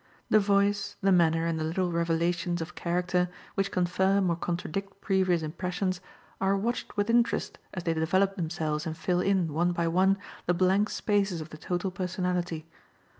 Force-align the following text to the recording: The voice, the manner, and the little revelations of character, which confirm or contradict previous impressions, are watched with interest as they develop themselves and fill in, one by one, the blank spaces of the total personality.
The 0.31 0.39
voice, 0.39 0.95
the 1.01 1.11
manner, 1.11 1.45
and 1.45 1.59
the 1.59 1.63
little 1.63 1.91
revelations 1.91 2.59
of 2.59 2.73
character, 2.73 3.29
which 3.53 3.69
confirm 3.69 4.31
or 4.31 4.35
contradict 4.35 4.99
previous 4.99 5.43
impressions, 5.43 6.01
are 6.41 6.57
watched 6.57 6.97
with 6.97 7.07
interest 7.07 7.59
as 7.75 7.83
they 7.83 7.93
develop 7.93 8.35
themselves 8.35 8.87
and 8.87 8.97
fill 8.97 9.21
in, 9.21 9.53
one 9.53 9.73
by 9.73 9.87
one, 9.87 10.17
the 10.47 10.55
blank 10.55 10.89
spaces 10.89 11.39
of 11.39 11.49
the 11.51 11.57
total 11.59 11.91
personality. 11.91 12.65